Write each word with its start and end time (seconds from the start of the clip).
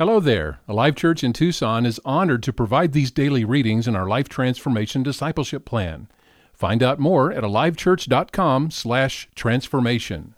Hello 0.00 0.18
there. 0.18 0.60
Alive 0.66 0.94
Church 0.94 1.22
in 1.22 1.34
Tucson 1.34 1.84
is 1.84 2.00
honored 2.06 2.42
to 2.44 2.54
provide 2.54 2.92
these 2.92 3.10
daily 3.10 3.44
readings 3.44 3.86
in 3.86 3.94
our 3.94 4.08
Life 4.08 4.30
Transformation 4.30 5.02
Discipleship 5.02 5.66
Plan. 5.66 6.08
Find 6.54 6.82
out 6.82 6.98
more 6.98 7.30
at 7.30 7.44
alivechurch.com/transformation. 7.44 10.34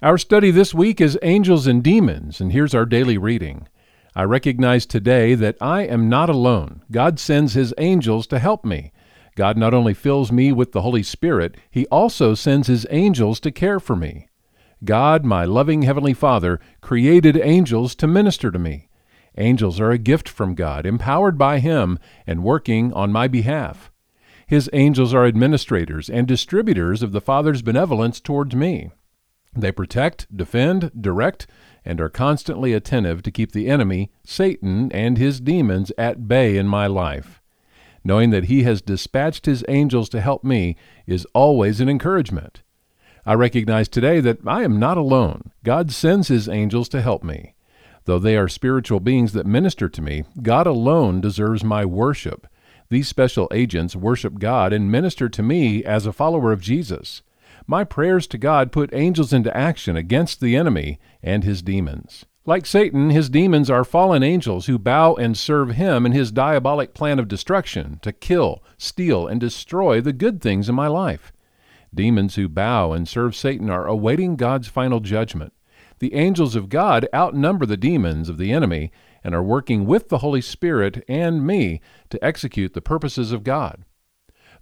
Our 0.00 0.16
study 0.16 0.50
this 0.50 0.72
week 0.72 1.02
is 1.02 1.18
Angels 1.20 1.66
and 1.66 1.82
Demons, 1.82 2.40
and 2.40 2.52
here's 2.52 2.74
our 2.74 2.86
daily 2.86 3.18
reading. 3.18 3.68
I 4.14 4.22
recognize 4.22 4.86
today 4.86 5.34
that 5.34 5.58
I 5.60 5.82
am 5.82 6.08
not 6.08 6.30
alone. 6.30 6.80
God 6.90 7.18
sends 7.18 7.52
his 7.52 7.74
angels 7.76 8.26
to 8.28 8.38
help 8.38 8.64
me. 8.64 8.92
God 9.34 9.58
not 9.58 9.74
only 9.74 9.92
fills 9.92 10.32
me 10.32 10.52
with 10.52 10.72
the 10.72 10.80
Holy 10.80 11.02
Spirit, 11.02 11.58
he 11.70 11.84
also 11.88 12.32
sends 12.32 12.66
his 12.66 12.86
angels 12.88 13.40
to 13.40 13.52
care 13.52 13.78
for 13.78 13.94
me. 13.94 14.25
God, 14.84 15.24
my 15.24 15.44
loving 15.44 15.82
Heavenly 15.82 16.14
Father, 16.14 16.60
created 16.80 17.36
angels 17.36 17.94
to 17.96 18.06
minister 18.06 18.50
to 18.50 18.58
me. 18.58 18.88
Angels 19.38 19.80
are 19.80 19.90
a 19.90 19.98
gift 19.98 20.28
from 20.28 20.54
God, 20.54 20.86
empowered 20.86 21.38
by 21.38 21.58
Him 21.58 21.98
and 22.26 22.44
working 22.44 22.92
on 22.92 23.12
my 23.12 23.28
behalf. 23.28 23.90
His 24.46 24.70
angels 24.72 25.12
are 25.12 25.26
administrators 25.26 26.08
and 26.08 26.26
distributors 26.26 27.02
of 27.02 27.12
the 27.12 27.20
Father's 27.20 27.62
benevolence 27.62 28.20
towards 28.20 28.54
me. 28.54 28.90
They 29.54 29.72
protect, 29.72 30.34
defend, 30.34 30.92
direct, 31.00 31.46
and 31.84 32.00
are 32.00 32.08
constantly 32.08 32.72
attentive 32.72 33.22
to 33.22 33.30
keep 33.30 33.52
the 33.52 33.68
enemy, 33.68 34.10
Satan, 34.24 34.92
and 34.92 35.16
his 35.16 35.40
demons 35.40 35.90
at 35.96 36.28
bay 36.28 36.56
in 36.56 36.68
my 36.68 36.86
life. 36.86 37.40
Knowing 38.04 38.30
that 38.30 38.44
he 38.44 38.62
has 38.62 38.82
dispatched 38.82 39.46
his 39.46 39.64
angels 39.68 40.08
to 40.10 40.20
help 40.20 40.44
me 40.44 40.76
is 41.06 41.26
always 41.32 41.80
an 41.80 41.88
encouragement. 41.88 42.62
I 43.28 43.34
recognize 43.34 43.88
today 43.88 44.20
that 44.20 44.38
I 44.46 44.62
am 44.62 44.78
not 44.78 44.96
alone. 44.96 45.50
God 45.64 45.90
sends 45.90 46.28
His 46.28 46.48
angels 46.48 46.88
to 46.90 47.02
help 47.02 47.24
me. 47.24 47.54
Though 48.04 48.20
they 48.20 48.36
are 48.36 48.46
spiritual 48.46 49.00
beings 49.00 49.32
that 49.32 49.46
minister 49.46 49.88
to 49.88 50.00
me, 50.00 50.22
God 50.40 50.68
alone 50.68 51.20
deserves 51.20 51.64
my 51.64 51.84
worship. 51.84 52.46
These 52.88 53.08
special 53.08 53.48
agents 53.52 53.96
worship 53.96 54.38
God 54.38 54.72
and 54.72 54.92
minister 54.92 55.28
to 55.28 55.42
me 55.42 55.84
as 55.84 56.06
a 56.06 56.12
follower 56.12 56.52
of 56.52 56.60
Jesus. 56.60 57.22
My 57.66 57.82
prayers 57.82 58.28
to 58.28 58.38
God 58.38 58.70
put 58.70 58.94
angels 58.94 59.32
into 59.32 59.56
action 59.56 59.96
against 59.96 60.40
the 60.40 60.54
enemy 60.54 61.00
and 61.20 61.42
his 61.42 61.62
demons. 61.62 62.26
Like 62.44 62.64
Satan, 62.64 63.10
his 63.10 63.28
demons 63.28 63.68
are 63.68 63.82
fallen 63.82 64.22
angels 64.22 64.66
who 64.66 64.78
bow 64.78 65.14
and 65.14 65.36
serve 65.36 65.70
him 65.70 66.06
in 66.06 66.12
his 66.12 66.30
diabolic 66.30 66.94
plan 66.94 67.18
of 67.18 67.26
destruction 67.26 67.98
to 68.02 68.12
kill, 68.12 68.62
steal, 68.78 69.26
and 69.26 69.40
destroy 69.40 70.00
the 70.00 70.12
good 70.12 70.40
things 70.40 70.68
in 70.68 70.76
my 70.76 70.86
life. 70.86 71.32
Demons 71.96 72.36
who 72.36 72.48
bow 72.48 72.92
and 72.92 73.08
serve 73.08 73.34
Satan 73.34 73.70
are 73.70 73.86
awaiting 73.86 74.36
God's 74.36 74.68
final 74.68 75.00
judgment. 75.00 75.52
The 75.98 76.14
angels 76.14 76.54
of 76.54 76.68
God 76.68 77.08
outnumber 77.14 77.64
the 77.64 77.78
demons 77.78 78.28
of 78.28 78.36
the 78.36 78.52
enemy 78.52 78.92
and 79.24 79.34
are 79.34 79.42
working 79.42 79.86
with 79.86 80.10
the 80.10 80.18
Holy 80.18 80.42
Spirit 80.42 81.02
and 81.08 81.44
me 81.44 81.80
to 82.10 82.22
execute 82.22 82.74
the 82.74 82.82
purposes 82.82 83.32
of 83.32 83.42
God. 83.42 83.84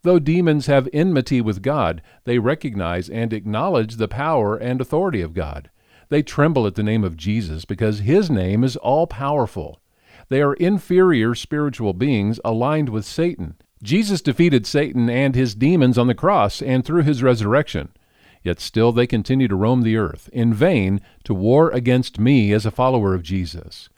Though 0.03 0.21
demons 0.21 0.67
have 0.67 0.89
enmity 0.93 1.41
with 1.41 1.61
God, 1.61 2.03
they 2.25 2.39
recognize 2.39 3.11
and 3.11 3.33
acknowledge 3.33 3.97
the 3.97 4.07
power 4.07 4.57
and 4.57 4.81
authority 4.81 5.21
of 5.21 5.35
God. 5.35 5.71
They 6.11 6.23
tremble 6.23 6.67
at 6.67 6.77
the 6.77 6.83
name 6.83 7.03
of 7.03 7.17
Jesus 7.17 7.65
because 7.65 8.01
his 8.01 8.31
name 8.31 8.63
is 8.63 8.77
all 8.77 9.07
powerful. 9.07 9.81
They 10.29 10.41
are 10.41 10.55
inferior 10.55 11.35
spiritual 11.35 11.95
beings 11.95 12.39
aligned 12.45 12.91
with 12.91 13.05
Satan. 13.05 13.57
Jesus 13.83 14.23
defeated 14.23 14.67
Satan 14.67 15.11
and 15.11 15.35
his 15.35 15.55
demons 15.55 15.99
on 15.99 16.07
the 16.07 16.15
cross 16.15 16.63
and 16.63 16.85
through 16.85 17.03
his 17.03 17.23
resurrection. 17.23 17.91
Yet 18.43 18.61
still 18.61 18.93
they 18.93 19.07
continue 19.07 19.49
to 19.49 19.57
roam 19.57 19.83
the 19.83 19.97
earth, 19.97 20.29
in 20.33 20.53
vain, 20.53 21.01
to 21.25 21.35
war 21.35 21.71
against 21.71 22.19
me 22.19 22.53
as 22.53 22.67
a 22.67 22.71
follower 22.71 23.15
of 23.15 23.23
Jesus. 23.23 23.89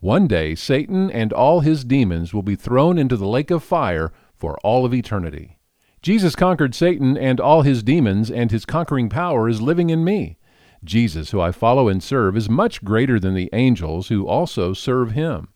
One 0.00 0.26
day 0.26 0.54
Satan 0.54 1.10
and 1.10 1.32
all 1.32 1.60
his 1.60 1.84
demons 1.84 2.32
will 2.32 2.42
be 2.42 2.54
thrown 2.54 2.98
into 2.98 3.16
the 3.16 3.26
lake 3.26 3.50
of 3.50 3.64
fire 3.64 4.12
for 4.36 4.58
all 4.58 4.84
of 4.84 4.94
eternity. 4.94 5.58
Jesus 6.02 6.36
conquered 6.36 6.74
Satan 6.74 7.16
and 7.16 7.40
all 7.40 7.62
his 7.62 7.82
demons, 7.82 8.30
and 8.30 8.52
his 8.52 8.64
conquering 8.64 9.08
power 9.08 9.48
is 9.48 9.60
living 9.60 9.90
in 9.90 10.04
me. 10.04 10.38
Jesus, 10.84 11.30
who 11.30 11.40
I 11.40 11.50
follow 11.50 11.88
and 11.88 12.00
serve, 12.00 12.36
is 12.36 12.48
much 12.48 12.84
greater 12.84 13.18
than 13.18 13.34
the 13.34 13.50
angels 13.52 14.06
who 14.06 14.26
also 14.26 14.72
serve 14.72 15.12
him. 15.12 15.48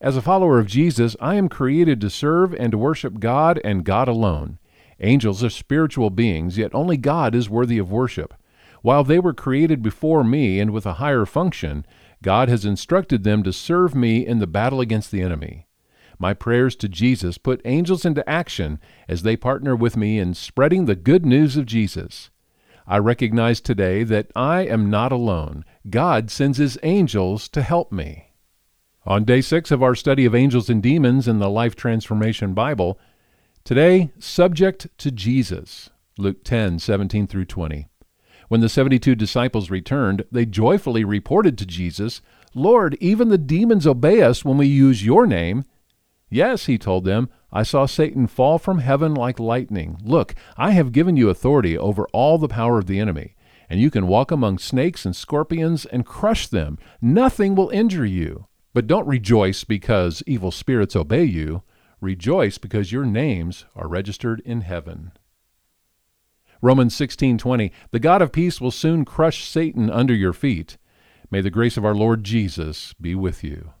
As 0.00 0.16
a 0.16 0.22
follower 0.22 0.58
of 0.58 0.66
Jesus, 0.66 1.16
I 1.20 1.36
am 1.36 1.48
created 1.48 2.00
to 2.00 2.10
serve 2.10 2.52
and 2.54 2.72
to 2.72 2.78
worship 2.78 3.18
God 3.18 3.60
and 3.64 3.84
God 3.84 4.08
alone. 4.08 4.58
Angels 5.00 5.42
are 5.42 5.50
spiritual 5.50 6.10
beings, 6.10 6.58
yet 6.58 6.74
only 6.74 6.96
God 6.96 7.34
is 7.34 7.48
worthy 7.48 7.78
of 7.78 7.90
worship. 7.90 8.34
While 8.82 9.04
they 9.04 9.18
were 9.18 9.34
created 9.34 9.82
before 9.82 10.22
me 10.22 10.60
and 10.60 10.70
with 10.70 10.86
a 10.86 10.94
higher 10.94 11.24
function, 11.24 11.86
God 12.22 12.48
has 12.48 12.64
instructed 12.64 13.24
them 13.24 13.42
to 13.42 13.52
serve 13.52 13.94
me 13.94 14.26
in 14.26 14.38
the 14.38 14.46
battle 14.46 14.80
against 14.80 15.10
the 15.10 15.22
enemy. 15.22 15.66
My 16.18 16.34
prayers 16.34 16.76
to 16.76 16.88
Jesus 16.88 17.38
put 17.38 17.60
angels 17.64 18.04
into 18.04 18.28
action 18.28 18.78
as 19.08 19.22
they 19.22 19.36
partner 19.36 19.74
with 19.76 19.96
me 19.96 20.18
in 20.18 20.34
spreading 20.34 20.84
the 20.84 20.94
good 20.94 21.26
news 21.26 21.56
of 21.56 21.66
Jesus. 21.66 22.30
I 22.86 22.98
recognize 22.98 23.60
today 23.60 24.02
that 24.04 24.30
I 24.36 24.60
am 24.62 24.88
not 24.88 25.10
alone. 25.10 25.64
God 25.90 26.30
sends 26.30 26.58
His 26.58 26.78
angels 26.82 27.48
to 27.48 27.62
help 27.62 27.92
me. 27.92 28.26
On 29.08 29.22
day 29.22 29.40
six 29.40 29.70
of 29.70 29.84
our 29.84 29.94
study 29.94 30.24
of 30.24 30.34
angels 30.34 30.68
and 30.68 30.82
demons 30.82 31.28
in 31.28 31.38
the 31.38 31.48
Life 31.48 31.76
Transformation 31.76 32.54
Bible, 32.54 32.98
today, 33.62 34.10
subject 34.18 34.88
to 34.98 35.12
Jesus. 35.12 35.90
Luke 36.18 36.42
10 36.42 36.80
17 36.80 37.28
through 37.28 37.44
20. 37.44 37.86
When 38.48 38.62
the 38.62 38.68
72 38.68 39.14
disciples 39.14 39.70
returned, 39.70 40.24
they 40.32 40.44
joyfully 40.44 41.04
reported 41.04 41.56
to 41.58 41.66
Jesus, 41.66 42.20
Lord, 42.52 42.96
even 43.00 43.28
the 43.28 43.38
demons 43.38 43.86
obey 43.86 44.22
us 44.22 44.44
when 44.44 44.58
we 44.58 44.66
use 44.66 45.06
your 45.06 45.24
name. 45.24 45.64
Yes, 46.28 46.66
he 46.66 46.76
told 46.76 47.04
them, 47.04 47.28
I 47.52 47.62
saw 47.62 47.86
Satan 47.86 48.26
fall 48.26 48.58
from 48.58 48.80
heaven 48.80 49.14
like 49.14 49.38
lightning. 49.38 49.98
Look, 50.02 50.34
I 50.56 50.72
have 50.72 50.90
given 50.90 51.16
you 51.16 51.30
authority 51.30 51.78
over 51.78 52.08
all 52.12 52.38
the 52.38 52.48
power 52.48 52.76
of 52.76 52.86
the 52.86 52.98
enemy, 52.98 53.36
and 53.70 53.78
you 53.78 53.88
can 53.88 54.08
walk 54.08 54.32
among 54.32 54.58
snakes 54.58 55.04
and 55.04 55.14
scorpions 55.14 55.86
and 55.86 56.04
crush 56.04 56.48
them. 56.48 56.76
Nothing 57.00 57.54
will 57.54 57.68
injure 57.68 58.04
you. 58.04 58.48
But 58.76 58.86
don't 58.86 59.08
rejoice 59.08 59.64
because 59.64 60.22
evil 60.26 60.50
spirits 60.50 60.94
obey 60.94 61.24
you. 61.24 61.62
Rejoice 62.02 62.58
because 62.58 62.92
your 62.92 63.06
names 63.06 63.64
are 63.74 63.88
registered 63.88 64.42
in 64.44 64.60
heaven. 64.60 65.12
Romans 66.60 66.94
16:20 66.94 67.72
The 67.90 67.98
God 67.98 68.20
of 68.20 68.32
peace 68.32 68.60
will 68.60 68.70
soon 68.70 69.06
crush 69.06 69.44
Satan 69.44 69.88
under 69.88 70.12
your 70.12 70.34
feet. 70.34 70.76
May 71.30 71.40
the 71.40 71.48
grace 71.48 71.78
of 71.78 71.86
our 71.86 71.94
Lord 71.94 72.22
Jesus 72.22 72.92
be 73.00 73.14
with 73.14 73.42
you. 73.42 73.72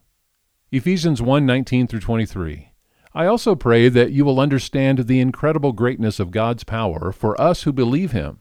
Ephesians 0.72 1.20
1:19 1.20 1.86
through 1.86 2.00
23 2.00 2.70
I 3.12 3.26
also 3.26 3.54
pray 3.54 3.90
that 3.90 4.12
you 4.12 4.24
will 4.24 4.40
understand 4.40 5.00
the 5.00 5.20
incredible 5.20 5.74
greatness 5.74 6.18
of 6.18 6.30
God's 6.30 6.64
power 6.64 7.12
for 7.12 7.38
us 7.38 7.64
who 7.64 7.72
believe 7.74 8.12
him 8.12 8.38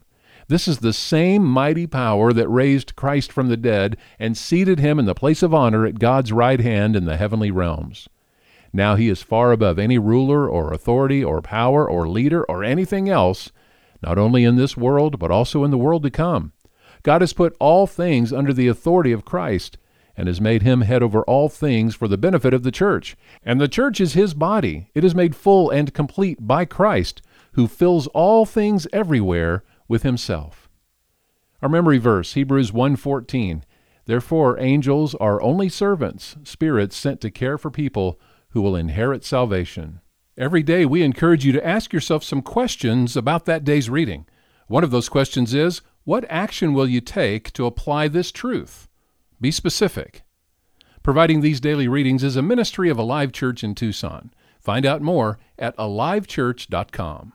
this 0.48 0.68
is 0.68 0.80
the 0.80 0.94
same 0.94 1.44
mighty 1.44 1.88
power 1.88 2.32
that 2.32 2.48
raised 2.48 2.96
Christ 2.96 3.32
from 3.32 3.48
the 3.48 3.58
dead 3.58 3.98
and 4.20 4.38
seated 4.38 4.80
him 4.80 5.00
in 5.00 5.06
the 5.06 5.16
place 5.16 5.42
of 5.42 5.54
honor 5.54 5.86
at 5.86 6.00
God's 6.00 6.32
right 6.32 6.60
hand 6.60 6.96
in 6.96 7.06
the 7.06 7.18
heavenly 7.18 7.52
realms. 7.52 8.08
Now 8.72 8.96
he 8.96 9.10
is 9.10 9.24
far 9.24 9.52
above 9.52 9.80
any 9.80 9.98
ruler 9.98 10.50
or 10.50 10.74
authority 10.74 11.24
or 11.24 11.42
power 11.42 11.90
or 11.90 12.08
leader 12.08 12.44
or 12.44 12.64
anything 12.64 13.10
else, 13.10 13.52
not 14.04 14.18
only 14.18 14.44
in 14.44 14.56
this 14.56 14.76
world, 14.78 15.18
but 15.18 15.32
also 15.32 15.64
in 15.64 15.72
the 15.72 15.78
world 15.78 16.04
to 16.04 16.12
come. 16.12 16.52
God 17.02 17.22
has 17.22 17.34
put 17.34 17.56
all 17.60 17.88
things 17.88 18.34
under 18.34 18.52
the 18.52 18.68
authority 18.68 19.12
of 19.12 19.26
Christ 19.26 19.78
and 20.18 20.28
has 20.28 20.42
made 20.42 20.62
him 20.62 20.82
head 20.82 21.04
over 21.04 21.24
all 21.24 21.50
things 21.50 21.96
for 21.96 22.08
the 22.08 22.18
benefit 22.18 22.54
of 22.54 22.64
the 22.64 22.72
church. 22.72 23.16
And 23.44 23.60
the 23.60 23.68
church 23.68 24.00
is 24.00 24.14
his 24.14 24.34
body. 24.34 24.90
It 24.94 25.04
is 25.04 25.16
made 25.16 25.36
full 25.36 25.70
and 25.70 25.94
complete 25.94 26.48
by 26.48 26.66
Christ, 26.66 27.22
who 27.54 27.68
fills 27.68 28.08
all 28.08 28.46
things 28.46 28.88
everywhere 28.94 29.64
with 29.88 30.04
himself. 30.04 30.70
Our 31.62 31.70
memory 31.70 31.98
verse, 31.98 32.34
Hebrews 32.34 32.72
1:14. 32.72 33.64
Therefore 34.06 34.60
angels 34.60 35.16
are 35.16 35.42
only 35.42 35.68
servants, 35.68 36.36
spirits 36.44 36.96
sent 36.96 37.22
to 37.22 37.32
care 37.32 37.58
for 37.58 37.72
people 37.72 38.20
who 38.50 38.62
will 38.62 38.76
inherit 38.76 39.24
salvation. 39.24 40.00
Every 40.38 40.64
day 40.64 40.86
we 40.86 41.02
encourage 41.02 41.46
you 41.46 41.52
to 41.54 41.66
ask 41.66 41.92
yourself 41.94 42.24
some 42.24 42.42
questions 42.42 43.18
about 43.18 43.46
that 43.46 43.64
day's 43.64 43.90
reading. 43.90 44.26
One 44.68 44.84
of 44.84 44.92
those 44.92 45.10
questions 45.10 45.54
is, 45.54 45.82
what 46.04 46.26
action 46.30 46.74
will 46.74 46.88
you 46.88 47.02
take 47.02 47.52
to 47.54 47.66
apply 47.66 48.08
this 48.10 48.32
truth? 48.32 48.88
Be 49.42 49.50
specific. 49.50 50.24
Providing 51.04 51.42
these 51.42 51.60
daily 51.60 51.88
readings 51.88 52.24
is 52.24 52.36
a 52.36 52.42
ministry 52.42 52.90
of 52.90 52.98
Alive 52.98 53.32
Church 53.32 53.64
in 53.64 53.76
Tucson. 53.76 54.32
Find 54.60 54.86
out 54.86 55.02
more 55.02 55.40
at 55.58 55.76
alivechurch.com. 55.78 57.34